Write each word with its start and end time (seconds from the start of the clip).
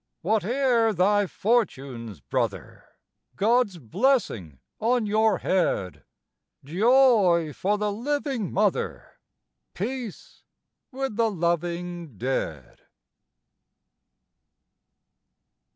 Whate'er 0.23 0.93
thy 0.93 1.27
fortunes, 1.27 2.21
brother! 2.21 2.85
God's 3.35 3.77
blessing 3.77 4.57
on 4.79 5.05
your 5.05 5.37
head; 5.37 6.05
Joy 6.63 7.53
for 7.53 7.77
the 7.77 7.91
living 7.91 8.51
mother, 8.51 9.19
Peace 9.75 10.43
with 10.91 11.17
the 11.17 11.29
loving 11.29 12.17
dead. 12.17 12.81